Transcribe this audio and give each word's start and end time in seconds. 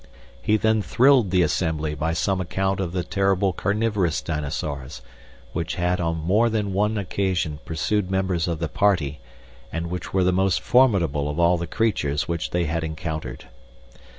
He 0.41 0.57
then 0.57 0.81
thrilled 0.81 1.29
the 1.29 1.43
assembly 1.43 1.93
by 1.93 2.13
some 2.13 2.41
account 2.41 2.79
of 2.79 2.91
the 2.91 3.03
terrible 3.03 3.53
carnivorous 3.53 4.19
dinosaurs, 4.19 5.03
which 5.53 5.75
had 5.75 6.01
on 6.01 6.17
more 6.17 6.49
than 6.49 6.73
one 6.73 6.97
occasion 6.97 7.59
pursued 7.65 8.09
members 8.09 8.47
of 8.47 8.57
the 8.57 8.67
party, 8.67 9.19
and 9.71 9.91
which 9.91 10.11
were 10.11 10.23
the 10.23 10.33
most 10.33 10.59
formidable 10.59 11.29
of 11.29 11.39
all 11.39 11.55
the 11.59 11.67
creatures 11.67 12.27
which 12.27 12.49
they 12.49 12.65
had 12.65 12.83
encountered. 12.83 13.45